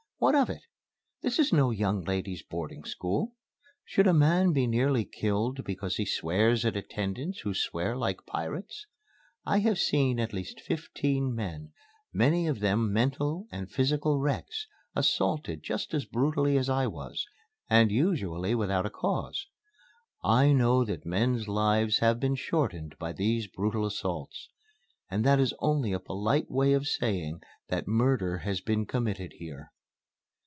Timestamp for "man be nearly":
4.13-5.03